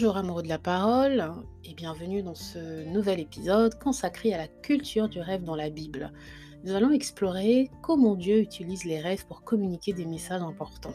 Bonjour 0.00 0.16
amoureux 0.16 0.44
de 0.44 0.48
la 0.48 0.60
parole 0.60 1.32
et 1.64 1.74
bienvenue 1.74 2.22
dans 2.22 2.36
ce 2.36 2.88
nouvel 2.88 3.18
épisode 3.18 3.76
consacré 3.80 4.32
à 4.32 4.38
la 4.38 4.46
culture 4.46 5.08
du 5.08 5.20
rêve 5.20 5.42
dans 5.42 5.56
la 5.56 5.70
Bible. 5.70 6.12
Nous 6.62 6.72
allons 6.76 6.92
explorer 6.92 7.68
comment 7.82 8.14
Dieu 8.14 8.38
utilise 8.38 8.84
les 8.84 9.00
rêves 9.00 9.26
pour 9.26 9.42
communiquer 9.42 9.92
des 9.92 10.04
messages 10.04 10.40
importants. 10.40 10.94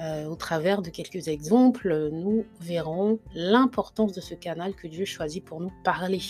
Euh, 0.00 0.26
au 0.26 0.34
travers 0.34 0.82
de 0.82 0.90
quelques 0.90 1.28
exemples, 1.28 2.10
nous 2.10 2.44
verrons 2.58 3.20
l'importance 3.32 4.12
de 4.12 4.20
ce 4.20 4.34
canal 4.34 4.74
que 4.74 4.88
Dieu 4.88 5.04
choisit 5.04 5.44
pour 5.44 5.60
nous 5.60 5.72
parler. 5.84 6.20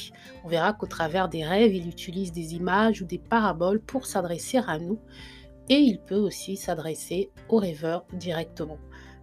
On 0.45 0.49
verra 0.49 0.75
qu'au 0.75 0.87
travers 0.87 1.31
des 1.31 1.47
rêves, 1.47 1.75
il 1.75 1.89
utilise 1.89 2.31
des 2.31 2.55
images 2.55 3.01
ou 3.01 3.07
des 3.07 3.19
paraboles 3.19 3.81
pour 3.81 4.05
s'adresser 4.05 4.59
à 4.59 4.79
nous 4.79 4.99
et 5.71 5.79
il 5.79 5.99
peut 5.99 6.15
aussi 6.15 6.59
s'adresser 6.59 7.31
aux 7.49 7.57
rêveurs 7.57 8.05
directement. 8.13 8.79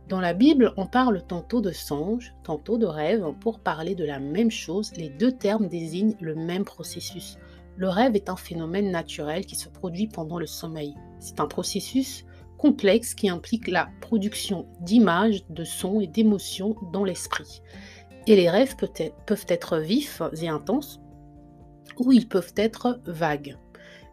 Dans 0.10 0.20
la 0.20 0.34
Bible, 0.34 0.74
on 0.76 0.86
parle 0.86 1.24
tantôt 1.26 1.62
de 1.62 1.72
songe, 1.72 2.34
tantôt 2.44 2.78
de 2.78 2.86
rêve 2.86 3.26
pour 3.40 3.60
parler 3.60 3.96
de 3.96 4.04
la 4.04 4.20
même 4.20 4.52
chose. 4.52 4.92
Les 4.98 5.10
deux 5.10 5.32
termes 5.32 5.68
désignent 5.68 6.18
le 6.20 6.36
même 6.36 6.66
processus. 6.66 7.38
Le 7.78 7.88
rêve 7.88 8.16
est 8.16 8.30
un 8.30 8.36
phénomène 8.36 8.92
naturel 8.92 9.46
qui 9.46 9.56
se 9.56 9.70
produit 9.70 10.08
pendant 10.08 10.38
le 10.38 10.46
sommeil. 10.46 10.94
C'est 11.20 11.40
un 11.40 11.48
processus 11.48 12.26
complexe 12.58 13.14
qui 13.14 13.30
implique 13.30 13.68
la 13.68 13.90
production 14.02 14.68
d'images, 14.82 15.44
de 15.50 15.64
sons 15.64 16.02
et 16.02 16.08
d'émotions 16.08 16.76
dans 16.92 17.06
l'esprit. 17.06 17.62
Et 18.28 18.36
les 18.36 18.50
rêves 18.50 18.76
peuvent 18.78 19.46
être 19.48 19.78
vifs 19.78 20.22
et 20.42 20.48
intenses, 20.48 21.00
ou 21.98 22.12
ils 22.12 22.28
peuvent 22.28 22.54
être 22.56 23.02
vagues. 23.06 23.58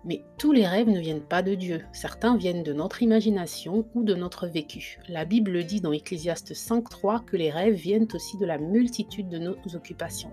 Mais 0.04 0.24
tous 0.38 0.52
les 0.52 0.66
rêves 0.66 0.88
ne 0.88 1.00
viennent 1.00 1.20
pas 1.20 1.42
de 1.42 1.54
Dieu. 1.54 1.84
Certains 1.92 2.36
viennent 2.36 2.62
de 2.62 2.72
notre 2.72 3.02
imagination 3.02 3.86
ou 3.94 4.02
de 4.02 4.14
notre 4.14 4.46
vécu. 4.46 4.98
La 5.08 5.24
Bible 5.24 5.64
dit 5.64 5.80
dans 5.80 5.92
Ecclésiaste 5.92 6.54
5.3 6.54 7.24
que 7.24 7.36
les 7.36 7.50
rêves 7.50 7.74
viennent 7.74 8.08
aussi 8.14 8.38
de 8.38 8.46
la 8.46 8.58
multitude 8.58 9.28
de 9.28 9.38
nos 9.38 9.56
occupations. 9.74 10.32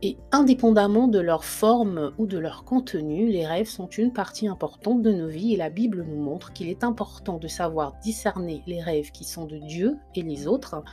Et 0.00 0.16
indépendamment 0.30 1.08
de 1.08 1.18
leur 1.18 1.44
forme 1.44 2.12
ou 2.18 2.26
de 2.26 2.38
leur 2.38 2.64
contenu, 2.64 3.28
les 3.28 3.44
rêves 3.44 3.66
sont 3.66 3.88
une 3.88 4.12
partie 4.12 4.46
importante 4.46 5.02
de 5.02 5.10
nos 5.10 5.26
vies 5.26 5.54
et 5.54 5.56
la 5.56 5.70
Bible 5.70 6.04
nous 6.08 6.22
montre 6.22 6.52
qu'il 6.52 6.68
est 6.68 6.84
important 6.84 7.38
de 7.38 7.48
savoir 7.48 7.98
discerner 8.00 8.62
les 8.68 8.80
rêves 8.80 9.10
qui 9.10 9.24
sont 9.24 9.46
de 9.46 9.58
Dieu 9.58 9.96
et 10.14 10.22
les 10.22 10.46
autres, 10.46 10.84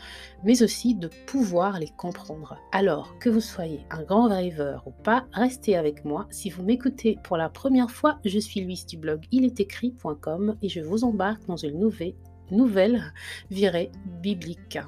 mais 0.43 0.63
aussi 0.63 0.95
de 0.95 1.09
pouvoir 1.27 1.79
les 1.79 1.89
comprendre. 1.89 2.57
Alors, 2.71 3.19
que 3.19 3.29
vous 3.29 3.41
soyez 3.41 3.85
un 3.91 4.01
grand 4.01 4.27
rêveur 4.27 4.87
ou 4.87 4.91
pas, 5.03 5.25
restez 5.33 5.75
avec 5.75 6.03
moi. 6.03 6.25
Si 6.31 6.49
vous 6.49 6.63
m'écoutez 6.63 7.19
pour 7.23 7.37
la 7.37 7.49
première 7.49 7.91
fois, 7.91 8.17
je 8.25 8.39
suis 8.39 8.61
Louise 8.61 8.87
du 8.87 8.97
blog 8.97 9.25
ilestécrit.com 9.31 10.57
et 10.63 10.69
je 10.69 10.81
vous 10.81 11.03
embarque 11.03 11.45
dans 11.45 11.57
une 11.57 11.79
nouvelle, 11.79 12.15
nouvelle 12.49 13.13
virée 13.51 13.91
biblique. 14.23 14.79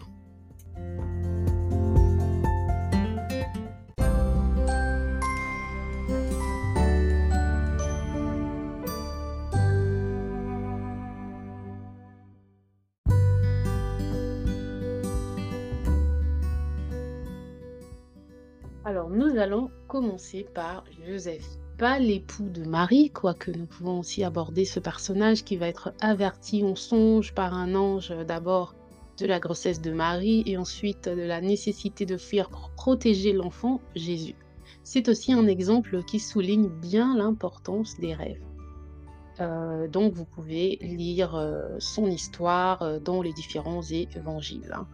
Commencer 19.88 20.46
par 20.54 20.84
Joseph. 21.08 21.46
Pas 21.78 22.00
l'époux 22.00 22.50
de 22.50 22.64
Marie, 22.64 23.12
quoique 23.12 23.52
nous 23.52 23.66
pouvons 23.66 24.00
aussi 24.00 24.24
aborder 24.24 24.66
ce 24.66 24.80
personnage 24.80 25.44
qui 25.44 25.58
va 25.58 25.68
être 25.68 25.94
averti 26.02 26.64
en 26.64 26.76
songe 26.76 27.34
par 27.34 27.54
un 27.54 27.76
ange 27.76 28.14
d'abord 28.28 28.76
de 29.18 29.26
la 29.26 29.40
grossesse 29.40 29.82
de 29.82 29.92
Marie 29.92 30.44
et 30.46 30.58
ensuite 30.58 31.10
de 31.10 31.22
la 31.22 31.42
nécessité 31.42 32.06
de 32.06 32.18
fuir 32.18 32.50
pour 32.50 32.72
protéger 32.72 33.34
l'enfant 33.34 33.82
Jésus. 33.96 34.36
C'est 34.84 35.10
aussi 35.10 35.34
un 35.34 35.48
exemple 35.48 36.04
qui 36.04 36.20
souligne 36.20 36.70
bien 36.70 37.16
l'importance 37.16 37.98
des 38.00 38.14
rêves. 38.14 38.42
Euh, 39.40 39.88
donc 39.88 40.14
vous 40.14 40.26
pouvez 40.26 40.78
lire 40.82 41.36
euh, 41.36 41.76
son 41.80 42.08
histoire 42.08 42.82
euh, 42.82 43.00
dans 43.00 43.22
les 43.22 43.34
différents 43.34 43.84
évangiles. 43.84 44.72
Hein. 44.74 44.88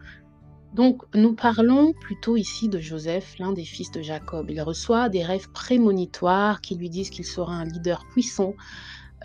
Donc, 0.73 1.03
nous 1.13 1.35
parlons 1.35 1.93
plutôt 1.93 2.35
ici 2.35 2.67
de 2.67 2.79
Joseph, 2.79 3.37
l'un 3.37 3.53
des 3.53 3.63
fils 3.63 3.91
de 3.91 4.01
Jacob. 4.01 4.49
Il 4.49 4.61
reçoit 4.61 5.07
des 5.07 5.23
rêves 5.23 5.49
prémonitoires 5.51 6.61
qui 6.61 6.75
lui 6.75 6.89
disent 6.89 7.11
qu'il 7.11 7.25
sera 7.25 7.53
un 7.53 7.65
leader 7.65 8.05
puissant. 8.11 8.55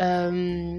Euh, 0.00 0.78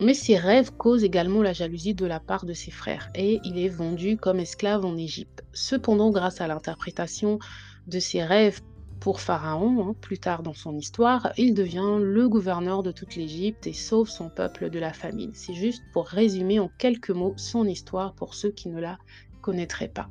mais 0.00 0.14
ces 0.14 0.36
rêves 0.36 0.70
causent 0.76 1.02
également 1.02 1.42
la 1.42 1.52
jalousie 1.52 1.94
de 1.94 2.06
la 2.06 2.20
part 2.20 2.44
de 2.44 2.52
ses 2.52 2.70
frères 2.70 3.10
et 3.16 3.40
il 3.42 3.58
est 3.58 3.68
vendu 3.68 4.16
comme 4.16 4.38
esclave 4.38 4.84
en 4.84 4.96
Égypte. 4.96 5.44
Cependant, 5.52 6.10
grâce 6.10 6.40
à 6.40 6.46
l'interprétation 6.46 7.40
de 7.88 7.98
ses 7.98 8.22
rêves 8.22 8.60
pour 9.00 9.20
Pharaon, 9.20 9.88
hein, 9.90 9.94
plus 10.00 10.18
tard 10.18 10.42
dans 10.42 10.54
son 10.54 10.76
histoire, 10.76 11.32
il 11.36 11.54
devient 11.54 11.98
le 12.00 12.28
gouverneur 12.28 12.82
de 12.82 12.90
toute 12.90 13.16
l'Égypte 13.16 13.66
et 13.66 13.72
sauve 13.72 14.08
son 14.08 14.28
peuple 14.28 14.70
de 14.70 14.78
la 14.78 14.92
famine. 14.92 15.30
C'est 15.34 15.54
juste 15.54 15.82
pour 15.92 16.06
résumer 16.06 16.58
en 16.58 16.70
quelques 16.78 17.10
mots 17.10 17.34
son 17.36 17.66
histoire 17.66 18.14
pour 18.14 18.34
ceux 18.34 18.50
qui 18.50 18.68
ne 18.68 18.80
la 18.80 18.98
connaîtraient 19.40 19.88
pas. 19.88 20.08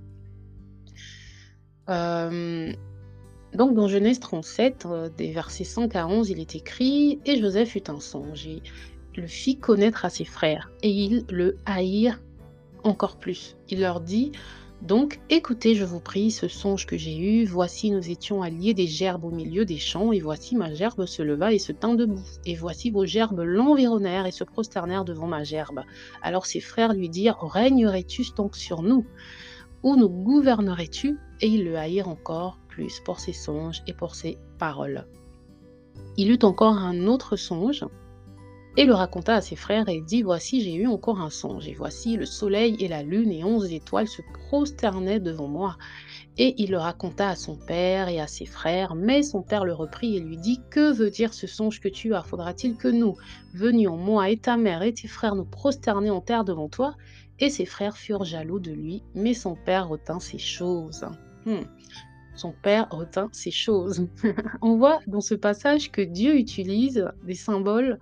Euh, 1.89 2.73
donc 3.53 3.75
dans 3.75 3.87
Genèse 3.87 4.19
37, 4.19 4.85
euh, 4.85 5.09
des 5.09 5.31
versets 5.31 5.63
5 5.63 5.95
à 5.95 6.07
11, 6.07 6.29
il 6.29 6.39
est 6.39 6.55
écrit 6.55 7.19
Et 7.25 7.39
Joseph 7.39 7.75
eut 7.75 7.83
un 7.87 7.99
songe 7.99 8.47
et 8.47 8.61
le 9.15 9.27
fit 9.27 9.57
connaître 9.57 10.05
à 10.05 10.09
ses 10.09 10.25
frères, 10.25 10.69
et 10.83 10.89
ils 10.89 11.25
le 11.29 11.57
haïrent 11.65 12.19
encore 12.83 13.17
plus. 13.17 13.57
Il 13.69 13.81
leur 13.81 13.99
dit 13.99 14.31
donc, 14.83 15.19
écoutez, 15.29 15.73
je 15.73 15.83
vous 15.83 15.99
prie, 15.99 16.29
ce 16.29 16.47
songe 16.47 16.85
que 16.85 16.97
j'ai 16.97 17.17
eu. 17.17 17.45
Voici, 17.45 17.89
nous 17.89 18.09
étions 18.11 18.43
alliés 18.43 18.75
des 18.75 18.85
gerbes 18.85 19.25
au 19.25 19.31
milieu 19.31 19.65
des 19.65 19.77
champs, 19.77 20.11
et 20.11 20.19
voici 20.19 20.55
ma 20.55 20.73
gerbe 20.73 21.05
se 21.07 21.23
leva 21.23 21.51
et 21.51 21.59
se 21.59 21.71
tint 21.71 21.95
debout. 21.95 22.23
Et 22.45 22.53
voici 22.53 22.91
vos 22.91 23.05
gerbes 23.05 23.39
l'environnèrent 23.39 24.27
et 24.27 24.31
se 24.31 24.43
prosternèrent 24.43 25.03
devant 25.03 25.27
ma 25.27 25.43
gerbe. 25.43 25.81
Alors 26.21 26.45
ses 26.45 26.59
frères 26.59 26.93
lui 26.93 27.09
dirent 27.09 27.39
Régnerais-tu 27.41 28.23
donc 28.35 28.55
sur 28.55 28.83
nous? 28.83 29.05
Ou 29.81 29.95
nous 29.95 30.09
gouvernerais-tu? 30.09 31.17
Et 31.41 31.47
ils 31.47 31.65
le 31.65 31.77
haïrent 31.77 32.07
encore 32.09 32.59
plus 32.67 32.99
pour 32.99 33.19
ses 33.19 33.33
songes 33.33 33.81
et 33.87 33.93
pour 33.93 34.13
ses 34.13 34.37
paroles. 34.59 35.07
Il 36.17 36.31
eut 36.31 36.43
encore 36.43 36.77
un 36.77 37.07
autre 37.07 37.35
songe 37.35 37.83
et 38.77 38.85
le 38.85 38.93
raconta 38.93 39.33
à 39.33 39.41
ses 39.41 39.55
frères 39.55 39.89
et 39.89 40.01
dit 40.01 40.21
Voici, 40.21 40.61
j'ai 40.61 40.75
eu 40.75 40.85
encore 40.85 41.19
un 41.19 41.31
songe, 41.31 41.67
et 41.67 41.73
voici 41.73 42.15
le 42.15 42.27
soleil 42.27 42.77
et 42.79 42.87
la 42.87 43.01
lune 43.01 43.31
et 43.31 43.43
onze 43.43 43.73
étoiles 43.73 44.07
se 44.07 44.21
prosternaient 44.47 45.19
devant 45.19 45.47
moi. 45.47 45.77
Et 46.37 46.53
il 46.61 46.69
le 46.69 46.77
raconta 46.77 47.29
à 47.29 47.35
son 47.35 47.57
père 47.57 48.07
et 48.07 48.19
à 48.19 48.27
ses 48.27 48.45
frères, 48.45 48.93
mais 48.93 49.23
son 49.23 49.41
père 49.41 49.65
le 49.65 49.73
reprit 49.73 50.15
et 50.15 50.19
lui 50.19 50.37
dit 50.37 50.61
Que 50.69 50.93
veut 50.93 51.09
dire 51.09 51.33
ce 51.33 51.47
songe 51.47 51.79
que 51.79 51.89
tu 51.89 52.13
as? 52.13 52.21
Faudra-t-il 52.21 52.77
que 52.77 52.87
nous 52.87 53.15
venions, 53.55 53.97
moi 53.97 54.29
et 54.29 54.37
ta 54.37 54.57
mère 54.57 54.83
et 54.83 54.93
tes 54.93 55.07
frères, 55.07 55.33
nous 55.33 55.45
prosterner 55.45 56.11
en 56.11 56.21
terre 56.21 56.43
devant 56.43 56.69
toi? 56.69 56.95
Et 57.39 57.49
ses 57.49 57.65
frères 57.65 57.97
furent 57.97 58.25
jaloux 58.25 58.59
de 58.59 58.71
lui, 58.71 59.03
mais 59.15 59.33
son 59.33 59.55
père 59.55 59.89
retint 59.89 60.19
ces 60.19 60.37
choses. 60.37 61.03
Hmm. 61.47 61.63
Son 62.35 62.53
père 62.61 62.87
retint 62.91 63.29
ces 63.31 63.49
choses. 63.49 64.07
On 64.61 64.77
voit 64.77 64.99
dans 65.07 65.21
ce 65.21 65.33
passage 65.33 65.91
que 65.91 66.01
Dieu 66.01 66.37
utilise 66.37 67.09
des 67.23 67.33
symboles 67.33 67.97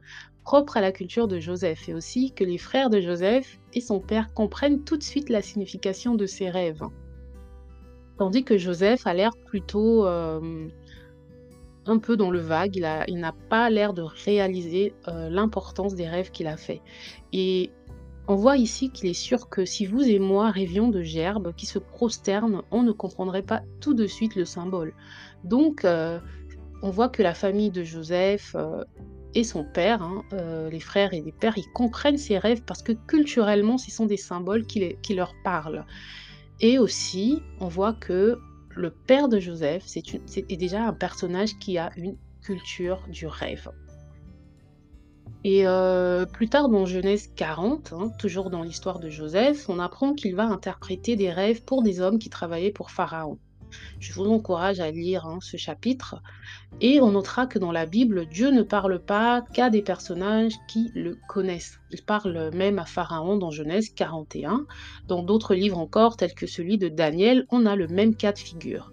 propre 0.45 0.77
à 0.77 0.81
la 0.81 0.91
culture 0.91 1.27
de 1.27 1.39
Joseph 1.39 1.89
et 1.89 1.93
aussi 1.93 2.31
que 2.31 2.43
les 2.43 2.59
frères 2.59 2.91
de 2.91 3.01
Joseph 3.01 3.59
et 3.73 3.81
son 3.81 3.99
père 3.99 4.31
comprennent 4.33 4.83
tout 4.83 4.95
de 4.95 5.03
suite 5.03 5.29
la 5.29 5.41
signification 5.41 6.13
de 6.13 6.27
ses 6.27 6.49
rêves. 6.49 6.83
Tandis 8.17 8.45
que 8.45 8.57
Joseph 8.57 9.05
a 9.07 9.13
l'air 9.13 9.31
plutôt 9.47 10.05
euh, 10.05 10.69
un 11.87 11.97
peu 11.97 12.15
dans 12.15 12.29
le 12.29 12.39
vague, 12.39 12.75
il, 13.07 13.19
n'a 13.19 13.33
pas 13.49 13.69
l'air 13.69 13.93
de 13.93 14.03
réaliser 14.03 14.93
euh, 15.07 15.29
l'importance 15.29 15.95
des 15.95 16.07
rêves 16.07 16.31
qu'il 16.31 16.47
a 16.47 16.57
fait. 16.57 16.81
Et 17.33 17.71
on 18.27 18.35
voit 18.35 18.55
ici 18.55 18.91
qu'il 18.91 19.09
est 19.09 19.13
sûr 19.13 19.49
que 19.49 19.65
si 19.65 19.85
vous 19.85 20.03
et 20.03 20.19
moi 20.19 20.51
rêvions 20.51 20.89
de 20.89 21.01
gerbes 21.01 21.53
qui 21.55 21.65
se 21.65 21.79
prosternent, 21.79 22.61
on 22.71 22.83
ne 22.83 22.91
comprendrait 22.91 23.43
pas 23.43 23.63
tout 23.81 23.95
de 23.95 24.05
suite 24.05 24.35
le 24.35 24.45
symbole. 24.45 24.93
Donc, 25.43 25.85
euh, 25.85 26.19
on 26.83 26.91
voit 26.91 27.09
que 27.09 27.23
la 27.23 27.33
famille 27.33 27.71
de 27.71 27.83
Joseph 27.83 28.55
et 29.35 29.43
son 29.43 29.65
père, 29.65 30.01
hein, 30.01 30.23
euh, 30.33 30.69
les 30.69 30.79
frères 30.79 31.13
et 31.13 31.21
les 31.21 31.33
pères, 31.33 31.57
ils 31.57 31.69
comprennent 31.73 32.17
ces 32.17 32.37
rêves 32.37 32.63
parce 32.65 32.81
que 32.81 32.93
culturellement, 32.93 33.77
ce 33.77 33.91
sont 33.91 34.05
des 34.05 34.17
symboles 34.17 34.65
qui, 34.65 35.13
leur 35.13 35.33
parlent. 35.43 35.85
Et 36.61 36.79
aussi, 36.79 37.41
on 37.59 37.67
voit 37.67 37.93
que 37.93 38.39
le 38.69 38.91
père 38.91 39.27
de 39.27 39.39
Joseph 39.39 39.83
c'est 39.85 40.03
est 40.35 40.57
déjà 40.57 40.87
un 40.87 40.93
personnage 40.93 41.57
qui 41.59 41.77
a 41.77 41.91
une 41.97 42.17
culture 42.41 43.01
du 43.09 43.27
rêve. 43.27 43.69
Et 45.43 45.67
euh, 45.67 46.25
plus 46.25 46.49
tard 46.49 46.69
dans 46.69 46.85
Genèse 46.85 47.29
40, 47.35 47.93
hein, 47.93 48.11
toujours 48.17 48.49
dans 48.49 48.63
l'histoire 48.63 48.99
de 48.99 49.09
Joseph, 49.09 49.69
on 49.69 49.79
apprend 49.79 50.13
qu'il 50.13 50.35
va 50.35 50.45
interpréter 50.45 51.15
des 51.15 51.29
rêves 51.29 51.63
pour 51.63 51.83
des 51.83 51.99
hommes 51.99 52.19
qui 52.19 52.29
travaillaient 52.29 52.71
pour 52.71 52.89
Pharaon. 52.89 53.37
Je 53.99 54.13
vous 54.13 54.25
encourage 54.25 54.79
à 54.79 54.91
lire 54.91 55.25
hein, 55.25 55.39
ce 55.41 55.57
chapitre 55.57 56.21
et 56.81 57.01
on 57.01 57.11
notera 57.11 57.47
que 57.47 57.59
dans 57.59 57.71
la 57.71 57.85
Bible, 57.85 58.25
Dieu 58.27 58.51
ne 58.51 58.63
parle 58.63 58.99
pas 58.99 59.43
qu'à 59.53 59.69
des 59.69 59.81
personnages 59.81 60.53
qui 60.67 60.91
le 60.93 61.17
connaissent. 61.27 61.79
Il 61.91 62.03
parle 62.03 62.51
même 62.53 62.79
à 62.79 62.85
Pharaon 62.85 63.37
dans 63.37 63.51
Genèse 63.51 63.89
41. 63.89 64.65
Dans 65.07 65.23
d'autres 65.23 65.55
livres 65.55 65.77
encore, 65.77 66.17
tels 66.17 66.33
que 66.33 66.47
celui 66.47 66.77
de 66.77 66.89
Daniel, 66.89 67.45
on 67.49 67.65
a 67.65 67.75
le 67.75 67.87
même 67.87 68.15
cas 68.15 68.31
de 68.31 68.39
figure 68.39 68.91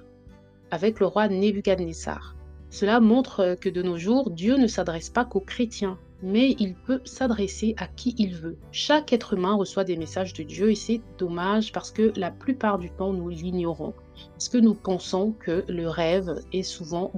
avec 0.72 1.00
le 1.00 1.06
roi 1.06 1.28
Nebuchadnezzar. 1.28 2.34
Cela 2.70 2.98
montre 2.98 3.56
que 3.60 3.68
de 3.68 3.82
nos 3.82 3.98
jours, 3.98 4.30
Dieu 4.30 4.56
ne 4.56 4.66
s'adresse 4.66 5.10
pas 5.10 5.26
qu'aux 5.26 5.40
chrétiens, 5.40 5.98
mais 6.22 6.54
il 6.58 6.74
peut 6.74 7.00
s'adresser 7.04 7.74
à 7.78 7.86
qui 7.86 8.14
il 8.16 8.36
veut. 8.36 8.56
Chaque 8.70 9.12
être 9.12 9.34
humain 9.34 9.54
reçoit 9.54 9.84
des 9.84 9.96
messages 9.96 10.32
de 10.32 10.44
Dieu 10.44 10.70
et 10.70 10.76
c'est 10.76 11.00
dommage 11.18 11.72
parce 11.72 11.90
que 11.90 12.12
la 12.16 12.30
plupart 12.30 12.78
du 12.78 12.90
temps 12.90 13.12
nous 13.12 13.28
l'ignorons. 13.28 13.92
Parce 14.32 14.48
que 14.48 14.58
nous 14.58 14.74
pensons 14.74 15.32
que 15.32 15.64
le 15.68 15.88
rêve 15.88 16.40
est 16.52 16.62
souvent 16.62 17.12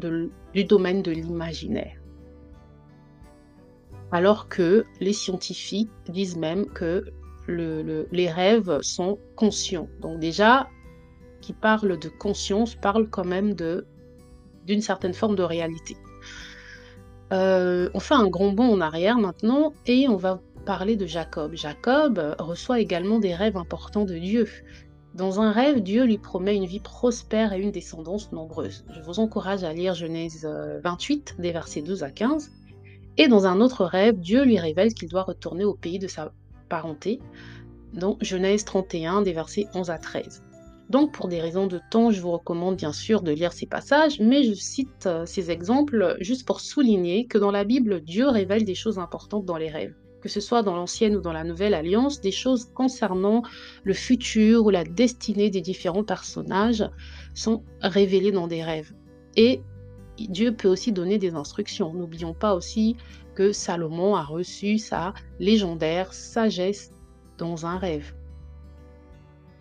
du 0.54 0.64
domaine 0.64 1.02
de 1.02 1.10
l'imaginaire. 1.10 2.00
Alors 4.10 4.48
que 4.48 4.84
les 5.00 5.12
scientifiques 5.12 5.90
disent 6.08 6.36
même 6.36 6.66
que 6.66 7.04
les 7.46 8.30
rêves 8.30 8.78
sont 8.80 9.18
conscients. 9.36 9.88
Donc 10.00 10.18
déjà, 10.18 10.68
qui 11.42 11.52
parle 11.52 11.98
de 11.98 12.08
conscience 12.08 12.74
parle 12.74 13.10
quand 13.10 13.26
même 13.26 13.54
d'une 14.66 14.80
certaine 14.80 15.12
forme 15.12 15.36
de 15.36 15.42
réalité. 15.42 15.96
Euh, 17.32 17.88
on 17.94 18.00
fait 18.00 18.14
un 18.14 18.28
grand 18.28 18.52
bond 18.52 18.72
en 18.72 18.80
arrière 18.80 19.18
maintenant 19.18 19.72
et 19.86 20.08
on 20.08 20.16
va 20.16 20.40
parler 20.66 20.96
de 20.96 21.06
Jacob. 21.06 21.54
Jacob 21.54 22.34
reçoit 22.38 22.80
également 22.80 23.18
des 23.18 23.34
rêves 23.34 23.56
importants 23.56 24.04
de 24.04 24.16
Dieu. 24.16 24.48
Dans 25.14 25.40
un 25.40 25.52
rêve, 25.52 25.80
Dieu 25.82 26.04
lui 26.04 26.18
promet 26.18 26.56
une 26.56 26.66
vie 26.66 26.80
prospère 26.80 27.52
et 27.52 27.60
une 27.60 27.70
descendance 27.70 28.32
nombreuse. 28.32 28.84
Je 28.94 29.00
vous 29.02 29.20
encourage 29.20 29.62
à 29.62 29.72
lire 29.72 29.94
Genèse 29.94 30.48
28, 30.82 31.36
des 31.38 31.52
versets 31.52 31.82
12 31.82 32.02
à 32.02 32.10
15. 32.10 32.50
Et 33.16 33.28
dans 33.28 33.46
un 33.46 33.60
autre 33.60 33.84
rêve, 33.84 34.18
Dieu 34.18 34.44
lui 34.44 34.58
révèle 34.58 34.92
qu'il 34.92 35.08
doit 35.08 35.22
retourner 35.22 35.64
au 35.64 35.74
pays 35.74 36.00
de 36.00 36.08
sa 36.08 36.32
parenté, 36.68 37.20
dans 37.92 38.16
Genèse 38.20 38.64
31, 38.64 39.22
des 39.22 39.32
versets 39.32 39.66
11 39.74 39.90
à 39.90 39.98
13. 39.98 40.42
Donc 40.90 41.12
pour 41.12 41.28
des 41.28 41.40
raisons 41.40 41.66
de 41.66 41.80
temps, 41.90 42.10
je 42.10 42.20
vous 42.20 42.32
recommande 42.32 42.76
bien 42.76 42.92
sûr 42.92 43.22
de 43.22 43.32
lire 43.32 43.52
ces 43.52 43.66
passages, 43.66 44.20
mais 44.20 44.42
je 44.44 44.52
cite 44.52 45.06
euh, 45.06 45.24
ces 45.26 45.50
exemples 45.50 46.16
juste 46.20 46.46
pour 46.46 46.60
souligner 46.60 47.26
que 47.26 47.38
dans 47.38 47.50
la 47.50 47.64
Bible, 47.64 48.02
Dieu 48.02 48.28
révèle 48.28 48.64
des 48.64 48.74
choses 48.74 48.98
importantes 48.98 49.44
dans 49.44 49.56
les 49.56 49.70
rêves 49.70 49.94
que 50.24 50.30
ce 50.30 50.40
soit 50.40 50.62
dans 50.62 50.74
l'ancienne 50.74 51.16
ou 51.16 51.20
dans 51.20 51.34
la 51.34 51.44
nouvelle 51.44 51.74
alliance, 51.74 52.22
des 52.22 52.30
choses 52.30 52.64
concernant 52.72 53.42
le 53.82 53.92
futur 53.92 54.64
ou 54.64 54.70
la 54.70 54.82
destinée 54.82 55.50
des 55.50 55.60
différents 55.60 56.02
personnages 56.02 56.82
sont 57.34 57.62
révélées 57.82 58.32
dans 58.32 58.46
des 58.46 58.62
rêves. 58.62 58.94
Et 59.36 59.60
Dieu 60.16 60.56
peut 60.56 60.68
aussi 60.68 60.92
donner 60.92 61.18
des 61.18 61.34
instructions. 61.34 61.92
N'oublions 61.92 62.32
pas 62.32 62.54
aussi 62.54 62.96
que 63.34 63.52
Salomon 63.52 64.16
a 64.16 64.22
reçu 64.22 64.78
sa 64.78 65.12
légendaire 65.40 66.14
sagesse 66.14 66.90
dans 67.36 67.66
un 67.66 67.76
rêve. 67.76 68.14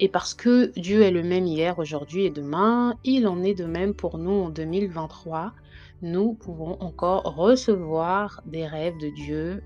Et 0.03 0.09
parce 0.09 0.33
que 0.33 0.77
Dieu 0.77 1.01
est 1.01 1.11
le 1.11 1.23
même 1.23 1.45
hier, 1.45 1.79
aujourd'hui 1.79 2.25
et 2.25 2.29
demain, 2.29 2.97
il 3.05 3.25
en 3.25 3.41
est 3.41 3.53
de 3.53 3.63
même 3.63 3.93
pour 3.93 4.17
nous 4.17 4.33
en 4.33 4.49
2023. 4.49 5.53
Nous 6.01 6.33
pouvons 6.33 6.75
encore 6.81 7.23
recevoir 7.37 8.41
des 8.45 8.67
rêves 8.67 8.97
de 8.97 9.07
Dieu, 9.07 9.63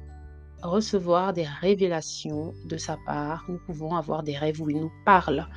recevoir 0.62 1.34
des 1.34 1.48
révélations 1.60 2.54
de 2.70 2.78
sa 2.78 3.00
part. 3.08 3.46
Nous 3.50 3.58
pouvons 3.66 3.96
avoir 3.96 4.22
des 4.22 4.38
rêves 4.38 4.62
où 4.62 4.70
il 4.70 4.80
nous 4.80 4.92
parle. 5.06 5.48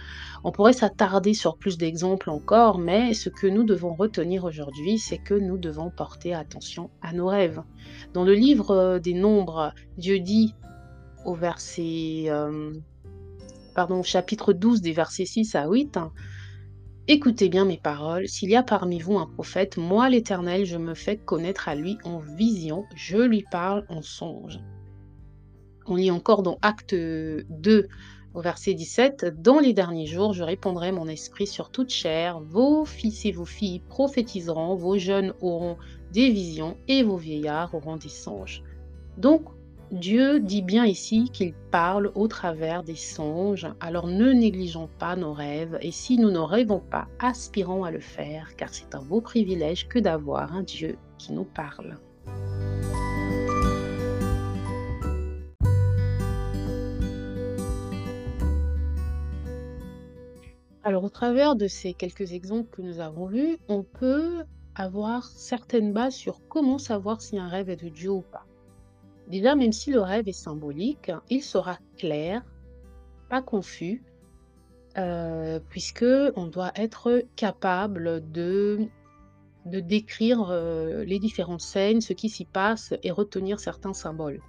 On 0.44 0.50
pourrait 0.50 0.72
s'attarder 0.72 1.34
sur 1.34 1.58
plus 1.58 1.76
d'exemples 1.76 2.30
encore, 2.30 2.78
mais 2.78 3.12
ce 3.12 3.28
que 3.28 3.48
nous 3.48 3.64
devons 3.64 3.92
retenir 3.92 4.44
aujourd'hui, 4.44 4.98
c'est 4.98 5.18
que 5.18 5.34
nous 5.34 5.58
devons 5.58 5.90
porter 5.90 6.32
attention 6.32 6.88
à 7.02 7.12
nos 7.12 7.26
rêves. 7.26 7.62
Dans 8.14 8.24
le 8.24 8.32
livre 8.32 8.98
des 8.98 9.12
Nombres, 9.12 9.74
Dieu 9.98 10.20
dit 10.20 10.54
au 11.26 11.34
verset 11.34 12.24
euh, 12.28 12.72
pardon, 13.70 14.02
chapitre 14.02 14.52
12 14.52 14.80
des 14.80 14.92
versets 14.92 15.24
6 15.24 15.54
à 15.54 15.68
8. 15.68 15.98
Écoutez 17.08 17.48
bien 17.48 17.64
mes 17.64 17.78
paroles, 17.78 18.28
s'il 18.28 18.50
y 18.50 18.56
a 18.56 18.62
parmi 18.62 19.00
vous 19.00 19.18
un 19.18 19.26
prophète, 19.26 19.76
moi 19.76 20.08
l'Éternel, 20.08 20.64
je 20.64 20.76
me 20.76 20.94
fais 20.94 21.16
connaître 21.16 21.68
à 21.68 21.74
lui 21.74 21.98
en 22.04 22.18
vision, 22.18 22.84
je 22.94 23.18
lui 23.18 23.44
parle 23.50 23.84
en 23.88 24.02
songe. 24.02 24.60
On 25.86 25.96
lit 25.96 26.10
encore 26.10 26.42
dans 26.42 26.58
Acte 26.62 26.94
2 26.94 27.88
au 28.34 28.40
verset 28.40 28.74
17, 28.74 29.42
Dans 29.42 29.58
les 29.58 29.72
derniers 29.72 30.06
jours, 30.06 30.34
je 30.34 30.44
répandrai 30.44 30.92
mon 30.92 31.08
esprit 31.08 31.48
sur 31.48 31.70
toute 31.70 31.90
chair, 31.90 32.38
vos 32.40 32.84
fils 32.84 33.24
et 33.24 33.32
vos 33.32 33.44
filles 33.44 33.80
prophétiseront, 33.88 34.76
vos 34.76 34.98
jeunes 34.98 35.34
auront 35.40 35.76
des 36.12 36.30
visions 36.30 36.76
et 36.86 37.02
vos 37.02 37.16
vieillards 37.16 37.74
auront 37.74 37.96
des 37.96 38.08
songes. 38.08 38.62
Donc, 39.18 39.42
Dieu 39.90 40.38
dit 40.38 40.62
bien 40.62 40.86
ici 40.86 41.30
qu'il 41.32 41.52
parle 41.72 42.12
au 42.14 42.28
travers 42.28 42.84
des 42.84 42.94
songes, 42.94 43.66
alors 43.80 44.06
ne 44.06 44.30
négligeons 44.30 44.88
pas 45.00 45.16
nos 45.16 45.32
rêves 45.32 45.78
et 45.80 45.90
si 45.90 46.16
nous 46.16 46.30
ne 46.30 46.38
rêvons 46.38 46.78
pas, 46.78 47.08
aspirons 47.18 47.82
à 47.82 47.90
le 47.90 47.98
faire 47.98 48.54
car 48.54 48.72
c'est 48.72 48.94
un 48.94 49.02
beau 49.02 49.20
privilège 49.20 49.88
que 49.88 49.98
d'avoir 49.98 50.54
un 50.54 50.62
Dieu 50.62 50.96
qui 51.18 51.32
nous 51.32 51.44
parle. 51.44 51.98
Alors 60.84 61.02
au 61.02 61.10
travers 61.10 61.56
de 61.56 61.66
ces 61.66 61.94
quelques 61.94 62.30
exemples 62.30 62.70
que 62.70 62.82
nous 62.82 63.00
avons 63.00 63.26
vus, 63.26 63.58
on 63.68 63.82
peut 63.82 64.44
avoir 64.76 65.24
certaines 65.24 65.92
bases 65.92 66.14
sur 66.14 66.46
comment 66.48 66.78
savoir 66.78 67.20
si 67.20 67.36
un 67.38 67.48
rêve 67.48 67.70
est 67.70 67.82
de 67.82 67.88
Dieu 67.88 68.10
ou 68.10 68.22
pas. 68.22 68.46
Déjà, 69.30 69.54
même 69.54 69.70
si 69.70 69.92
le 69.92 70.00
rêve 70.00 70.26
est 70.26 70.32
symbolique, 70.32 71.12
il 71.28 71.40
sera 71.40 71.78
clair, 71.96 72.42
pas 73.28 73.40
confus, 73.40 74.02
euh, 74.98 75.60
puisque 75.68 76.04
on 76.34 76.46
doit 76.46 76.72
être 76.74 77.22
capable 77.36 78.28
de, 78.32 78.88
décrire 79.64 80.48
euh, 80.50 81.04
les 81.04 81.20
différentes 81.20 81.60
scènes, 81.60 82.00
ce 82.00 82.12
qui 82.12 82.28
s'y 82.28 82.44
passe 82.44 82.92
et 83.04 83.12
retenir 83.12 83.60
certains 83.60 83.92
symboles. 83.92 84.40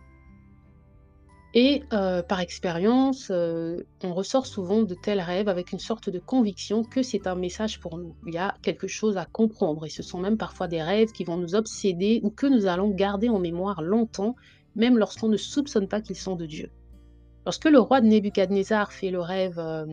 Et 1.54 1.84
euh, 1.94 2.24
par 2.24 2.40
expérience, 2.40 3.30
on 3.30 4.14
ressort 4.14 4.48
souvent 4.48 4.82
de 4.82 4.96
tels 4.96 5.20
rêves 5.20 5.50
avec 5.50 5.74
une 5.74 5.80
sorte 5.80 6.10
de 6.10 6.18
conviction 6.18 6.84
que 6.84 7.04
c'est 7.04 7.28
un 7.28 7.36
message 7.36 7.80
pour 7.80 8.00
nous. 8.00 8.16
Il 8.26 8.34
y 8.34 8.40
a 8.40 8.56
quelque 8.64 8.88
chose 8.88 9.18
à 9.18 9.26
comprendre 9.26 9.86
et 9.86 9.90
ce 9.90 10.02
sont 10.02 10.18
même 10.18 10.38
parfois 10.38 10.68
des 10.68 10.82
rêves 10.82 11.12
qui 11.12 11.24
vont 11.24 11.38
nous 11.38 11.54
obséder 11.54 12.20
ou 12.24 12.32
que 12.32 12.48
nous 12.48 12.66
allons 12.66 12.90
garder 12.90 13.30
en 13.30 13.38
mémoire 13.38 13.84
longtemps 13.84 14.36
même 14.76 14.98
lorsqu'on 14.98 15.30
ne 15.30 15.38
soupçonne 15.38 15.88
pas 15.88 16.02
qu'ils 16.02 16.18
sont 16.18 16.36
de 16.36 16.46
Dieu. 16.46 16.70
Lorsque 17.46 17.66
le 17.66 17.80
roi 17.80 18.02
de 18.02 18.08
Nebuchadnezzar 18.08 18.92
fait, 18.92 19.12
rêve, 19.16 19.58
euh, 19.60 19.86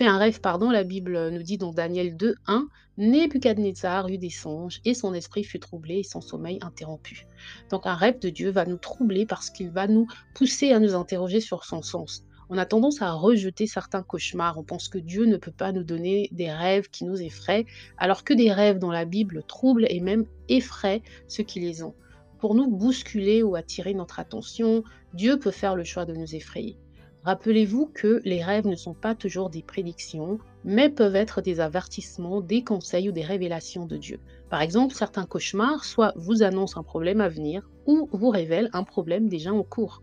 un 0.00 0.18
rêve, 0.18 0.40
pardon, 0.40 0.70
la 0.70 0.84
Bible 0.84 1.30
nous 1.30 1.42
dit 1.42 1.58
dans 1.58 1.72
Daniel 1.72 2.16
2, 2.16 2.34
1, 2.46 2.68
Nebuchadnezzar 2.98 4.08
eut 4.08 4.18
des 4.18 4.30
songes 4.30 4.80
et 4.84 4.94
son 4.94 5.14
esprit 5.14 5.42
fut 5.42 5.58
troublé 5.58 5.98
et 5.98 6.02
son 6.04 6.20
sommeil 6.20 6.58
interrompu. 6.62 7.26
Donc 7.70 7.86
un 7.86 7.94
rêve 7.94 8.20
de 8.20 8.30
Dieu 8.30 8.50
va 8.50 8.64
nous 8.66 8.76
troubler 8.76 9.26
parce 9.26 9.50
qu'il 9.50 9.70
va 9.70 9.88
nous 9.88 10.06
pousser 10.34 10.72
à 10.72 10.78
nous 10.78 10.94
interroger 10.94 11.40
sur 11.40 11.64
son 11.64 11.82
sens. 11.82 12.24
On 12.50 12.58
a 12.58 12.66
tendance 12.66 13.02
à 13.02 13.12
rejeter 13.12 13.66
certains 13.66 14.02
cauchemars. 14.02 14.58
On 14.58 14.64
pense 14.64 14.88
que 14.88 14.98
Dieu 14.98 15.24
ne 15.24 15.36
peut 15.36 15.50
pas 15.50 15.72
nous 15.72 15.82
donner 15.82 16.28
des 16.30 16.52
rêves 16.52 16.88
qui 16.90 17.04
nous 17.04 17.20
effraient, 17.20 17.64
alors 17.96 18.22
que 18.22 18.34
des 18.34 18.52
rêves 18.52 18.78
dans 18.78 18.92
la 18.92 19.06
Bible 19.06 19.42
troublent 19.48 19.86
et 19.88 20.00
même 20.00 20.26
effraient 20.48 21.02
ceux 21.26 21.42
qui 21.42 21.60
les 21.60 21.82
ont. 21.82 21.94
Pour 22.44 22.54
nous 22.54 22.68
bousculer 22.68 23.42
ou 23.42 23.56
attirer 23.56 23.94
notre 23.94 24.20
attention, 24.20 24.84
Dieu 25.14 25.38
peut 25.38 25.50
faire 25.50 25.74
le 25.74 25.82
choix 25.82 26.04
de 26.04 26.12
nous 26.12 26.34
effrayer. 26.34 26.76
Rappelez-vous 27.22 27.86
que 27.86 28.20
les 28.26 28.42
rêves 28.44 28.66
ne 28.66 28.76
sont 28.76 28.92
pas 28.92 29.14
toujours 29.14 29.48
des 29.48 29.62
prédictions, 29.62 30.38
mais 30.62 30.90
peuvent 30.90 31.16
être 31.16 31.40
des 31.40 31.60
avertissements, 31.60 32.42
des 32.42 32.62
conseils 32.62 33.08
ou 33.08 33.12
des 33.12 33.22
révélations 33.22 33.86
de 33.86 33.96
Dieu. 33.96 34.20
Par 34.50 34.60
exemple, 34.60 34.94
certains 34.94 35.24
cauchemars 35.24 35.86
soit 35.86 36.12
vous 36.16 36.42
annoncent 36.42 36.78
un 36.78 36.82
problème 36.82 37.22
à 37.22 37.30
venir 37.30 37.66
ou 37.86 38.10
vous 38.12 38.28
révèlent 38.28 38.68
un 38.74 38.84
problème 38.84 39.26
déjà 39.26 39.50
en 39.50 39.62
cours. 39.62 40.02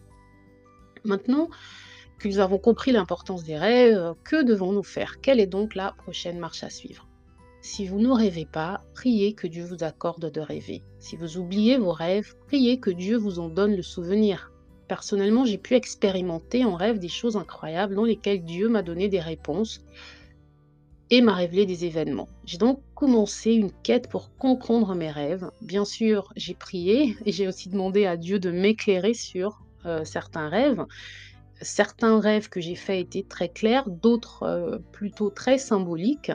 Maintenant 1.03 1.47
que 2.17 2.27
nous 2.27 2.39
avons 2.39 2.57
compris 2.57 2.91
l'importance 2.91 3.43
des 3.43 3.55
rêves, 3.55 4.15
que 4.23 4.41
devons-nous 4.43 4.81
faire? 4.81 5.21
Quelle 5.21 5.39
est 5.39 5.45
donc 5.45 5.75
la 5.75 5.91
prochaine 5.91 6.39
marche 6.39 6.63
à 6.63 6.71
suivre? 6.71 7.07
Si 7.61 7.87
vous 7.87 7.99
ne 7.99 8.09
rêvez 8.09 8.45
pas, 8.45 8.81
priez 8.95 9.33
que 9.33 9.45
Dieu 9.45 9.63
vous 9.63 9.83
accorde 9.83 10.31
de 10.31 10.41
rêver. 10.41 10.81
Si 10.99 11.15
vous 11.15 11.37
oubliez 11.37 11.77
vos 11.77 11.91
rêves, 11.91 12.33
priez 12.47 12.79
que 12.79 12.89
Dieu 12.89 13.17
vous 13.17 13.37
en 13.37 13.49
donne 13.49 13.75
le 13.75 13.83
souvenir. 13.83 14.51
Personnellement, 14.87 15.45
j'ai 15.45 15.59
pu 15.59 15.75
expérimenter 15.75 16.65
en 16.65 16.75
rêve 16.75 16.97
des 16.97 17.07
choses 17.07 17.37
incroyables 17.37 17.95
dans 17.95 18.03
lesquelles 18.03 18.43
Dieu 18.43 18.67
m'a 18.67 18.81
donné 18.81 19.09
des 19.09 19.19
réponses 19.19 19.85
et 21.11 21.21
m'a 21.21 21.35
révélé 21.35 21.65
des 21.65 21.85
événements. 21.85 22.27
J'ai 22.45 22.57
donc 22.57 22.81
commencé 22.95 23.53
une 23.53 23.71
quête 23.83 24.09
pour 24.09 24.35
comprendre 24.37 24.95
mes 24.95 25.11
rêves. 25.11 25.49
Bien 25.61 25.85
sûr, 25.85 26.33
j'ai 26.35 26.55
prié 26.55 27.15
et 27.25 27.31
j'ai 27.31 27.47
aussi 27.47 27.69
demandé 27.69 28.05
à 28.05 28.17
Dieu 28.17 28.39
de 28.39 28.49
m'éclairer 28.49 29.13
sur 29.13 29.61
euh, 29.85 30.03
certains 30.03 30.49
rêves. 30.49 30.83
Certains 31.61 32.19
rêves 32.19 32.49
que 32.49 32.59
j'ai 32.59 32.75
faits 32.75 33.01
étaient 33.01 33.27
très 33.27 33.49
clairs, 33.49 33.87
d'autres 33.87 34.43
euh, 34.43 34.79
plutôt 34.93 35.29
très 35.29 35.59
symboliques. 35.59 36.31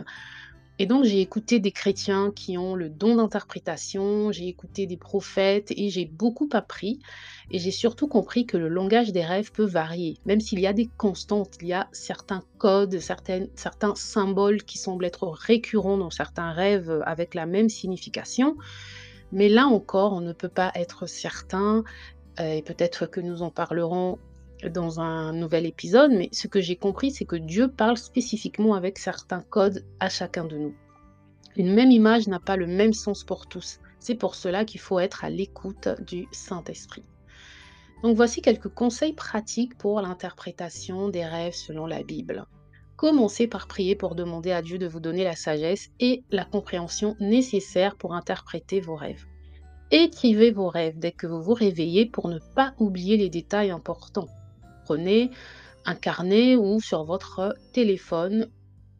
Et 0.78 0.87
donc 0.87 1.04
j'ai 1.04 1.21
écouté 1.21 1.59
des 1.59 1.73
chrétiens 1.73 2.30
qui 2.35 2.59
ont 2.59 2.75
le 2.75 2.90
don 2.90 3.16
d'interprétation, 3.16 4.30
j'ai 4.30 4.47
écouté 4.47 4.87
des 4.87 4.99
prophètes 4.99 5.73
et 5.75 5.88
j'ai 5.88 6.04
beaucoup 6.04 6.49
appris 6.52 6.99
et 7.50 7.59
j'ai 7.59 7.71
surtout 7.71 8.09
compris 8.09 8.45
que 8.45 8.59
le 8.59 8.68
langage 8.68 9.11
des 9.12 9.25
rêves 9.25 9.52
peut 9.52 9.64
varier. 9.64 10.18
Même 10.26 10.40
s'il 10.40 10.61
y 10.61 10.66
a 10.66 10.75
des 10.75 10.90
constantes, 10.99 11.56
il 11.62 11.68
y 11.68 11.73
a 11.73 11.88
certains 11.92 12.42
codes, 12.59 12.99
certains 13.00 13.95
symboles 13.95 14.64
qui 14.64 14.76
semblent 14.76 15.06
être 15.06 15.28
récurrents 15.28 15.97
dans 15.97 16.11
certains 16.11 16.52
rêves 16.52 17.02
avec 17.06 17.35
la 17.35 17.47
même 17.47 17.71
signification. 17.71 18.56
Mais 19.33 19.49
là 19.49 19.66
encore, 19.66 20.12
on 20.12 20.21
ne 20.21 20.33
peut 20.33 20.49
pas 20.49 20.73
être 20.75 21.06
certain 21.06 21.85
euh, 22.38 22.52
et 22.52 22.62
peut-être 22.62 23.06
que 23.06 23.21
nous 23.21 23.42
en 23.42 23.50
parlerons 23.50 24.18
dans 24.70 25.00
un 25.00 25.32
nouvel 25.32 25.66
épisode, 25.66 26.11
mais 26.12 26.28
ce 26.32 26.49
que 26.49 26.61
j'ai 26.61 26.76
compris, 26.76 27.11
c'est 27.11 27.25
que 27.25 27.37
Dieu 27.37 27.68
parle 27.68 27.96
spécifiquement 27.96 28.75
avec 28.75 28.99
certains 28.99 29.42
codes 29.42 29.85
à 30.00 30.08
chacun 30.08 30.44
de 30.44 30.56
nous. 30.56 30.75
Une 31.56 31.73
même 31.73 31.90
image 31.90 32.28
n'a 32.28 32.40
pas 32.40 32.56
le 32.56 32.66
même 32.66 32.92
sens 32.92 33.25
pour 33.25 33.46
tous. 33.46 33.80
C'est 33.99 34.14
pour 34.14 34.35
cela 34.35 34.64
qu'il 34.64 34.80
faut 34.80 34.99
être 34.99 35.25
à 35.25 35.30
l'écoute 35.30 35.88
du 36.06 36.26
Saint-Esprit. 36.32 37.04
Donc 38.02 38.14
voici 38.16 38.42
quelques 38.42 38.68
conseils 38.68 39.14
pratiques 39.14 39.76
pour 39.78 40.00
l'interprétation 40.00 41.08
des 41.08 41.25
rêves 41.25 41.54
selon 41.54 41.87
la 41.87 42.02
Bible. 42.02 42.46
Commencez 42.96 43.46
par 43.46 43.66
prier 43.66 43.94
pour 43.94 44.14
demander 44.14 44.52
à 44.52 44.62
Dieu 44.62 44.78
de 44.78 44.87
vous 44.87 45.00
donner 45.00 45.25
la 45.25 45.37
sagesse 45.37 45.90
et 45.99 46.25
la 46.30 46.44
compréhension 46.44 47.16
nécessaires 47.20 47.96
pour 47.96 48.14
interpréter 48.14 48.80
vos 48.80 48.96
rêves. 48.96 49.25
Écrivez 49.90 50.50
vos 50.50 50.68
rêves 50.68 50.99
dès 50.99 51.12
que 51.12 51.26
vous 51.26 51.42
vous 51.42 51.54
réveillez 51.54 52.06
pour 52.06 52.28
ne 52.28 52.38
pas 52.54 52.75
oublier 52.78 53.16
les 53.16 53.30
détails 53.30 53.70
importants 53.70 54.28
prenez 54.87 55.33
un 55.85 55.97
carnet 55.97 56.55
ou 56.55 56.81
sur 56.81 57.02
votre 57.02 57.57
téléphone, 57.73 58.49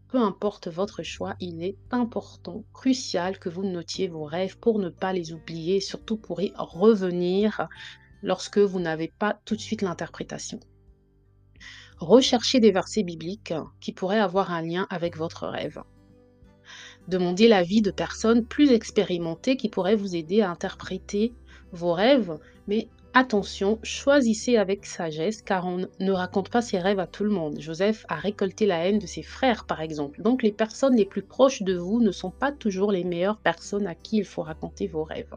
peu 0.09 0.19
importe 0.19 0.66
votre 0.66 1.05
choix, 1.05 1.37
il 1.38 1.62
est 1.62 1.76
important, 1.93 2.64
crucial 2.73 3.38
que 3.38 3.49
vous 3.49 3.62
notiez 3.62 4.09
vos 4.09 4.25
rêves 4.25 4.59
pour 4.59 4.81
ne 4.81 4.88
pas 4.88 5.12
les 5.12 5.33
oublier, 5.33 5.81
surtout 5.81 6.16
pour 6.16 6.40
y 6.40 6.52
revenir 6.57 7.69
lorsque 8.23 8.59
vous 8.59 8.81
n'avez 8.81 9.12
pas 9.16 9.38
tout 9.45 9.55
de 9.55 9.61
suite 9.61 9.83
l'interprétation. 9.83 10.59
Recherchez 11.99 12.59
des 12.59 12.73
versets 12.73 13.05
bibliques 13.05 13.55
qui 13.81 13.93
pourraient 13.93 14.19
avoir 14.19 14.50
un 14.50 14.62
lien 14.62 14.88
avec 14.90 15.16
votre 15.16 15.47
rêve. 15.47 15.83
Demandez 17.07 17.47
l'avis 17.47 17.81
de 17.81 17.93
personnes 17.93 18.45
plus 18.45 18.73
expérimentées 18.73 19.57
qui 19.57 19.69
pourraient 19.69 19.95
vous 19.95 20.16
aider 20.16 20.40
à 20.40 20.50
interpréter 20.50 21.33
vos 21.71 21.93
rêves, 21.93 22.37
mais 22.66 22.88
Attention, 23.18 23.78
choisissez 23.82 24.58
avec 24.58 24.85
sagesse 24.85 25.40
car 25.40 25.66
on 25.66 25.88
ne 26.00 26.12
raconte 26.12 26.50
pas 26.50 26.61
ses 26.61 26.78
rêves 26.78 26.99
à 26.99 27.06
tout 27.06 27.25
le 27.25 27.30
monde. 27.30 27.58
Joseph 27.58 28.04
a 28.11 28.16
récolté 28.16 28.66
la 28.66 28.87
haine 28.87 28.99
de 28.99 29.06
ses 29.06 29.23
frères 29.23 29.64
par 29.64 29.80
exemple. 29.80 30.20
Donc 30.20 30.42
les 30.42 30.52
personnes 30.52 30.96
les 30.96 31.06
plus 31.06 31.23
proches 31.23 31.62
de 31.62 31.78
vous 31.78 32.02
ne 32.02 32.11
sont 32.11 32.30
pas 32.30 32.52
toujours 32.52 32.92
les 32.92 33.04
meilleures 33.04 33.38
personnes 33.38 33.87
à 33.87 33.94
qui 33.94 34.18
il 34.18 34.26
faut 34.26 34.42
raconter 34.42 34.87
vos 34.87 35.02
rêves. 35.02 35.35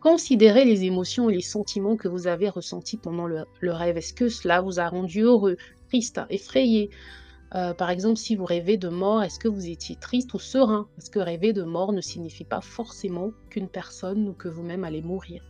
Considérez 0.00 0.64
les 0.64 0.84
émotions 0.84 1.28
et 1.28 1.34
les 1.34 1.42
sentiments 1.42 1.96
que 1.96 2.08
vous 2.08 2.26
avez 2.26 2.48
ressentis 2.48 2.96
pendant 2.96 3.26
le, 3.26 3.44
rêve. 3.60 3.98
Est-ce 3.98 4.14
que 4.14 4.30
cela 4.30 4.62
vous 4.62 4.80
a 4.80 4.88
rendu 4.88 5.20
heureux, 5.20 5.58
triste, 5.88 6.22
effrayé? 6.30 6.88
Euh, 7.54 7.74
Par 7.74 7.90
exemple, 7.90 8.16
si 8.16 8.34
vous 8.34 8.46
rêvez 8.46 8.78
de 8.78 8.88
mort, 8.88 9.22
est-ce 9.22 9.38
que 9.38 9.48
vous 9.48 9.68
étiez 9.68 9.96
triste 9.96 10.32
ou 10.32 10.38
serein? 10.38 10.88
Parce 10.96 11.10
que 11.10 11.18
rêver 11.18 11.52
de 11.52 11.64
mort 11.64 11.92
ne 11.92 12.00
signifie 12.00 12.44
pas 12.44 12.62
forcément 12.62 13.32
qu'une 13.50 13.68
personne 13.68 14.26
ou 14.26 14.32
que 14.32 14.48
vous-même 14.48 14.84
allez 14.84 15.02
mourir. 15.02 15.42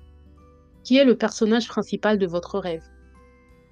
Qui 0.88 0.96
est 0.96 1.04
le 1.04 1.18
personnage 1.18 1.68
principal 1.68 2.16
de 2.16 2.26
votre 2.26 2.58
rêve. 2.58 2.82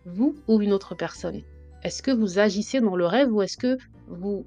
Vous 0.04 0.37
ou 0.49 0.61
une 0.61 0.75
autre 0.75 0.94
personne. 0.94 1.40
Est-ce 1.82 2.02
que 2.02 2.11
vous 2.11 2.38
agissez 2.38 2.82
dans 2.82 2.94
le 2.94 3.06
rêve 3.06 3.32
ou 3.32 3.40
est-ce 3.40 3.56
que 3.56 3.78
vous 4.06 4.44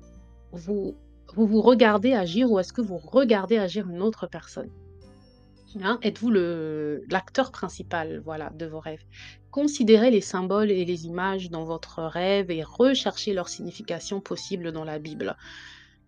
vous, 0.52 0.96
vous, 1.34 1.62
regardez 1.64 2.14
agir 2.14 2.52
ou 2.52 2.60
est-ce 2.60 2.72
que 2.72 2.84
vous 2.84 3.00
regardez 3.00 3.58
agir 3.58 3.90
une 3.90 4.04
autre 4.04 4.28
personne? 4.28 4.70
Hein, 5.82 5.98
Êtes-vous 6.04 6.30
l'acteur 6.30 7.52
principal 7.52 8.22
voilà, 8.24 8.52
de 8.52 8.68
vos 8.68 8.80
rêves? 8.80 9.04
Considérez 9.50 10.12
les 10.12 10.22
symboles 10.22 10.70
et 10.70 10.86
les 10.86 11.08
images 11.08 11.50
dans 11.50 11.64
votre 11.64 12.04
rêve 12.04 12.52
et 12.52 12.62
recherchez 12.62 13.34
leur 13.34 13.50
signification 13.50 14.22
possible 14.22 14.72
dans 14.72 14.86
la 14.86 15.00
Bible. 15.00 15.36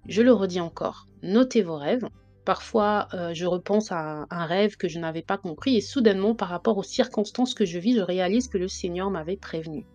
Je 0.07 0.21
le 0.21 0.31
redis 0.31 0.59
encore, 0.59 1.07
notez 1.23 1.63
vos 1.63 1.77
rêves, 1.77 2.07
Parfois, 2.45 3.07
euh, 3.13 3.33
je 3.33 3.45
repense 3.45 3.91
à 3.91 4.25
un 4.29 4.45
rêve 4.45 4.75
que 4.75 4.87
je 4.87 4.99
n'avais 4.99 5.21
pas 5.21 5.37
compris 5.37 5.77
et 5.77 5.81
soudainement, 5.81 6.33
par 6.33 6.49
rapport 6.49 6.77
aux 6.77 6.83
circonstances 6.83 7.53
que 7.53 7.65
je 7.65 7.77
vis, 7.77 7.95
je 7.95 8.01
réalise 8.01 8.47
que 8.47 8.57
le 8.57 8.67
Seigneur 8.67 9.11
m'avait 9.11 9.37
prévenu. 9.37 9.85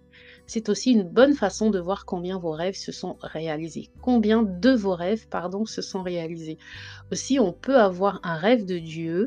C'est 0.47 0.69
aussi 0.69 0.93
une 0.93 1.03
bonne 1.03 1.35
façon 1.35 1.71
de 1.71 1.81
voir 1.81 2.05
combien 2.07 2.38
vos 2.38 2.53
rêves 2.53 2.76
se 2.76 2.93
sont 2.93 3.17
réalisés. 3.21 3.91
Combien 4.00 4.45
de 4.45 4.71
vos 4.71 4.95
rêves, 4.95 5.26
pardon, 5.29 5.67
se 5.67 5.83
sont 5.83 6.03
réalisés. 6.03 6.57
Aussi, 7.11 7.41
on 7.41 7.53
peut 7.53 7.79
avoir 7.79 8.21
un 8.23 8.37
rêve 8.37 8.65
de 8.65 8.79
Dieu 8.79 9.26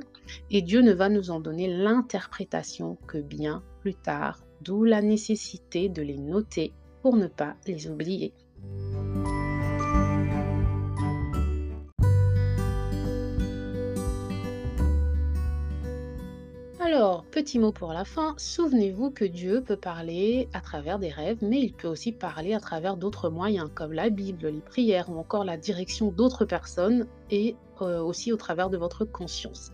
et 0.49 0.61
Dieu 0.61 0.81
ne 0.81 0.93
va 0.93 1.09
nous 1.09 1.29
en 1.29 1.41
donner 1.41 1.67
l'interprétation 1.67 2.97
que 3.07 3.17
bien 3.17 3.63
plus 3.81 3.95
tard, 3.95 4.39
d'où 4.61 4.85
la 4.85 5.01
nécessité 5.01 5.89
de 5.89 6.01
les 6.01 6.17
noter 6.17 6.71
pour 7.01 7.17
ne 7.17 7.27
pas 7.27 7.55
les 7.67 7.87
oublier. 7.87 8.33
Alors, 16.99 17.23
petit 17.23 17.59
mot 17.59 17.71
pour 17.71 17.93
la 17.93 18.03
fin, 18.03 18.33
souvenez-vous 18.35 19.11
que 19.11 19.23
Dieu 19.23 19.63
peut 19.65 19.77
parler 19.77 20.49
à 20.51 20.59
travers 20.59 20.99
des 20.99 21.07
rêves, 21.07 21.37
mais 21.41 21.61
il 21.61 21.71
peut 21.71 21.87
aussi 21.87 22.11
parler 22.11 22.53
à 22.53 22.59
travers 22.59 22.97
d'autres 22.97 23.29
moyens, 23.29 23.69
comme 23.73 23.93
la 23.93 24.09
Bible, 24.09 24.49
les 24.49 24.59
prières 24.59 25.09
ou 25.09 25.17
encore 25.17 25.45
la 25.45 25.55
direction 25.55 26.11
d'autres 26.11 26.43
personnes 26.43 27.07
et 27.31 27.55
euh, 27.81 28.01
aussi 28.01 28.33
au 28.33 28.35
travers 28.35 28.69
de 28.69 28.75
votre 28.75 29.05
conscience. 29.05 29.71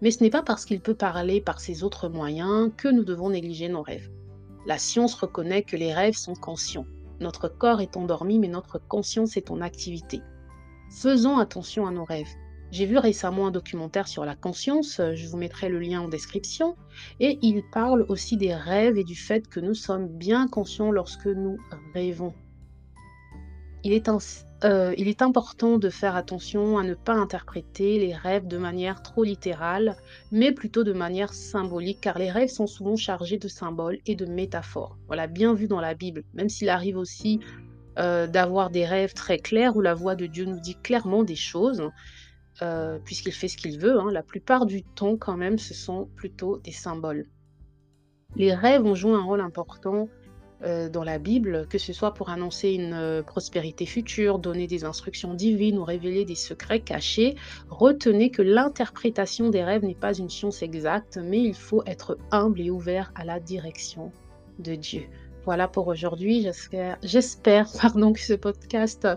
Mais 0.00 0.12
ce 0.12 0.22
n'est 0.22 0.30
pas 0.30 0.44
parce 0.44 0.64
qu'il 0.64 0.80
peut 0.80 0.94
parler 0.94 1.40
par 1.40 1.60
ces 1.60 1.82
autres 1.82 2.08
moyens 2.08 2.70
que 2.76 2.86
nous 2.86 3.02
devons 3.02 3.30
négliger 3.30 3.68
nos 3.68 3.82
rêves. 3.82 4.08
La 4.64 4.78
science 4.78 5.14
reconnaît 5.14 5.64
que 5.64 5.76
les 5.76 5.92
rêves 5.92 6.14
sont 6.14 6.36
conscients. 6.36 6.86
Notre 7.18 7.48
corps 7.48 7.80
est 7.80 7.96
endormi, 7.96 8.38
mais 8.38 8.46
notre 8.46 8.78
conscience 8.78 9.36
est 9.36 9.50
en 9.50 9.60
activité. 9.60 10.22
Faisons 10.88 11.38
attention 11.38 11.88
à 11.88 11.90
nos 11.90 12.04
rêves. 12.04 12.32
J'ai 12.72 12.86
vu 12.86 12.98
récemment 12.98 13.48
un 13.48 13.50
documentaire 13.50 14.06
sur 14.06 14.24
la 14.24 14.36
conscience, 14.36 15.00
euh, 15.00 15.14
je 15.14 15.26
vous 15.26 15.36
mettrai 15.36 15.68
le 15.68 15.80
lien 15.80 16.02
en 16.02 16.08
description, 16.08 16.76
et 17.18 17.38
il 17.42 17.64
parle 17.72 18.06
aussi 18.08 18.36
des 18.36 18.54
rêves 18.54 18.96
et 18.96 19.02
du 19.02 19.16
fait 19.16 19.48
que 19.48 19.58
nous 19.58 19.74
sommes 19.74 20.06
bien 20.06 20.46
conscients 20.46 20.92
lorsque 20.92 21.26
nous 21.26 21.58
rêvons. 21.94 22.32
Il 23.82 23.92
est, 23.92 24.08
euh, 24.62 24.94
il 24.98 25.08
est 25.08 25.22
important 25.22 25.78
de 25.78 25.88
faire 25.88 26.14
attention 26.14 26.78
à 26.78 26.84
ne 26.84 26.94
pas 26.94 27.14
interpréter 27.14 27.98
les 27.98 28.14
rêves 28.14 28.46
de 28.46 28.58
manière 28.58 29.02
trop 29.02 29.24
littérale, 29.24 29.96
mais 30.30 30.52
plutôt 30.52 30.84
de 30.84 30.92
manière 30.92 31.32
symbolique, 31.32 32.00
car 32.02 32.18
les 32.18 32.30
rêves 32.30 32.50
sont 32.50 32.68
souvent 32.68 32.94
chargés 32.94 33.38
de 33.38 33.48
symboles 33.48 33.98
et 34.06 34.14
de 34.14 34.26
métaphores. 34.26 34.96
Voilà, 35.08 35.26
bien 35.26 35.54
vu 35.54 35.66
dans 35.66 35.80
la 35.80 35.94
Bible, 35.94 36.22
même 36.34 36.50
s'il 36.50 36.68
arrive 36.68 36.98
aussi 36.98 37.40
euh, 37.98 38.28
d'avoir 38.28 38.70
des 38.70 38.84
rêves 38.84 39.14
très 39.14 39.38
clairs 39.38 39.76
où 39.76 39.80
la 39.80 39.94
voix 39.94 40.14
de 40.14 40.26
Dieu 40.26 40.44
nous 40.44 40.60
dit 40.60 40.76
clairement 40.76 41.24
des 41.24 41.34
choses. 41.34 41.82
Euh, 42.62 42.98
puisqu'il 43.04 43.32
fait 43.32 43.48
ce 43.48 43.56
qu'il 43.56 43.78
veut, 43.78 43.98
hein, 43.98 44.10
la 44.10 44.22
plupart 44.22 44.66
du 44.66 44.82
temps 44.82 45.16
quand 45.16 45.36
même, 45.36 45.58
ce 45.58 45.72
sont 45.72 46.08
plutôt 46.16 46.58
des 46.58 46.72
symboles. 46.72 47.26
Les 48.36 48.54
rêves 48.54 48.84
ont 48.84 48.94
joué 48.94 49.12
un 49.12 49.22
rôle 49.22 49.40
important 49.40 50.08
euh, 50.62 50.90
dans 50.90 51.04
la 51.04 51.18
Bible, 51.18 51.66
que 51.70 51.78
ce 51.78 51.94
soit 51.94 52.12
pour 52.12 52.28
annoncer 52.28 52.72
une 52.72 52.92
euh, 52.92 53.22
prospérité 53.22 53.86
future, 53.86 54.38
donner 54.38 54.66
des 54.66 54.84
instructions 54.84 55.32
divines 55.32 55.78
ou 55.78 55.84
révéler 55.84 56.26
des 56.26 56.34
secrets 56.34 56.80
cachés. 56.80 57.34
Retenez 57.70 58.30
que 58.30 58.42
l'interprétation 58.42 59.48
des 59.48 59.64
rêves 59.64 59.84
n'est 59.84 59.94
pas 59.94 60.12
une 60.12 60.28
science 60.28 60.62
exacte, 60.62 61.18
mais 61.22 61.40
il 61.40 61.54
faut 61.54 61.82
être 61.86 62.18
humble 62.30 62.60
et 62.60 62.70
ouvert 62.70 63.10
à 63.14 63.24
la 63.24 63.40
direction 63.40 64.12
de 64.58 64.74
Dieu. 64.74 65.04
Voilà 65.46 65.66
pour 65.66 65.88
aujourd'hui. 65.88 66.46
J'espère, 67.02 67.66
pardon, 67.80 68.12
que 68.12 68.20
ce 68.20 68.34
podcast 68.34 69.08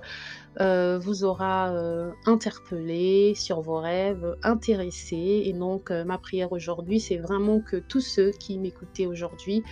euh, 0.61 0.99
vous 0.99 1.23
aura 1.23 1.71
euh, 1.71 2.11
interpellé 2.25 3.33
sur 3.35 3.61
vos 3.61 3.79
rêves, 3.79 4.35
intéressé. 4.43 5.43
Et 5.45 5.53
donc, 5.53 5.89
euh, 5.89 6.03
ma 6.03 6.17
prière 6.17 6.51
aujourd'hui, 6.51 6.99
c'est 6.99 7.17
vraiment 7.17 7.59
que 7.59 7.77
tous 7.77 8.01
ceux 8.01 8.31
qui 8.31 8.59
m'écoutaient 8.59 9.07
aujourd'hui, 9.07 9.63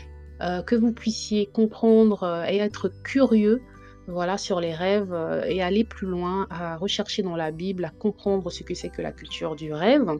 que 0.65 0.73
vous 0.73 0.91
puissiez 0.91 1.45
comprendre 1.45 2.45
et 2.49 2.57
être 2.57 2.91
curieux 3.03 3.61
voilà, 4.07 4.39
sur 4.39 4.59
les 4.59 4.73
rêves 4.73 5.15
et 5.47 5.61
aller 5.61 5.83
plus 5.83 6.07
loin, 6.07 6.47
à 6.49 6.77
rechercher 6.77 7.21
dans 7.21 7.35
la 7.35 7.51
Bible, 7.51 7.85
à 7.85 7.91
comprendre 7.91 8.49
ce 8.49 8.63
que 8.63 8.73
c'est 8.73 8.89
que 8.89 9.03
la 9.03 9.11
culture 9.11 9.55
du 9.55 9.71
rêve. 9.71 10.17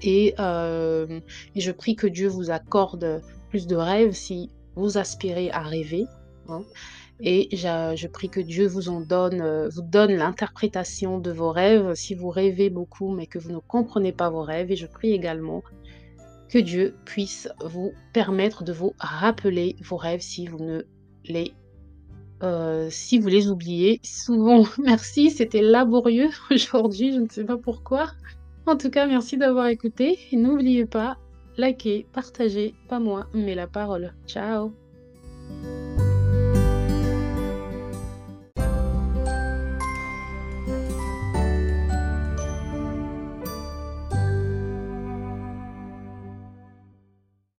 Et, 0.00 0.34
je 0.38 1.70
prie 1.72 1.94
que 1.94 2.06
Dieu 2.06 2.28
vous 2.28 2.50
accorde 2.50 3.20
plus 3.50 3.66
de 3.66 3.76
rêves 3.76 4.12
si 4.12 4.48
vous 4.76 4.96
aspirez 4.96 5.50
à 5.50 5.60
rêver. 5.60 6.06
Hein. 6.48 6.62
Et 7.20 7.48
je, 7.52 8.06
prie 8.06 8.28
que 8.28 8.40
Dieu 8.40 8.66
vous 8.66 8.88
en 8.88 9.00
donne, 9.00 9.40
euh, 9.40 9.68
vous 9.74 9.82
donne 9.82 10.12
l'interprétation 10.12 11.18
de 11.18 11.32
vos 11.32 11.50
rêves 11.50 11.94
si 11.94 12.14
vous 12.14 12.30
rêvez 12.30 12.70
beaucoup 12.70 13.12
mais 13.12 13.26
que 13.26 13.38
vous 13.38 13.50
ne 13.50 13.58
comprenez 13.58 14.12
pas 14.12 14.30
vos 14.30 14.42
rêves. 14.42 14.70
Et 14.70 14.76
je 14.76 14.86
prie 14.86 15.12
également 15.12 15.62
que 16.48 16.58
Dieu 16.58 16.94
puisse 17.04 17.48
vous 17.64 17.92
permettre 18.12 18.64
de 18.64 18.72
vous 18.72 18.94
rappeler 18.98 19.76
vos 19.82 19.96
rêves 19.96 20.20
si 20.20 20.46
vous 20.46 20.58
ne 20.58 20.82
les 21.24 21.52
heu, 22.42 22.88
si 22.90 23.18
vous 23.18 23.28
les 23.28 23.48
oubliez 23.48 24.00
souvent. 24.02 24.64
Merci, 24.78 25.30
c'était 25.30 25.62
laborieux 25.62 26.30
aujourd'hui, 26.50 27.12
je 27.12 27.20
ne 27.20 27.28
sais 27.28 27.44
pas 27.44 27.58
pourquoi. 27.58 28.12
En 28.66 28.76
tout 28.76 28.90
cas, 28.90 29.06
merci 29.06 29.38
d'avoir 29.38 29.68
écouté 29.68 30.18
et 30.30 30.36
n'oubliez 30.36 30.84
pas, 30.84 31.16
liker, 31.56 32.06
partager, 32.12 32.74
pas 32.86 33.00
moi, 33.00 33.26
mais 33.32 33.54
la 33.54 33.66
parole. 33.66 34.12
Ciao. 34.26 34.74